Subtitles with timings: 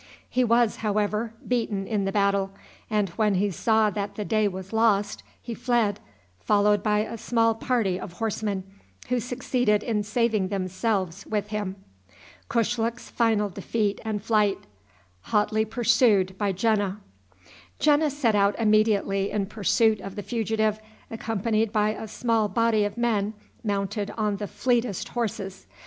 [0.27, 2.49] He was, however, beaten in the battle,
[2.89, 5.99] and, when he saw that the day was lost, he fled,
[6.39, 8.63] followed by a small party of horsemen,
[9.09, 11.75] who succeeded in saving themselves with him.
[12.51, 13.45] Jena set out
[18.57, 20.79] immediately in pursuit of the fugitive,
[21.11, 23.33] accompanied by a small body of men
[23.63, 25.67] mounted on the fleetest horses.